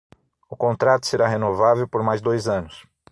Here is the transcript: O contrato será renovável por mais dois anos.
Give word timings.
O 0.49 0.55
contrato 0.57 1.05
será 1.05 1.27
renovável 1.27 1.87
por 1.87 2.01
mais 2.01 2.19
dois 2.21 2.47
anos. 2.47 2.87